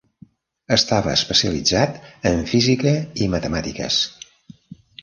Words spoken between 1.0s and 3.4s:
especialitzat en física i